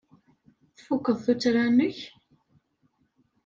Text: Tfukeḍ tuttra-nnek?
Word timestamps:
Tfukeḍ 0.75 1.17
tuttra-nnek? 1.25 1.97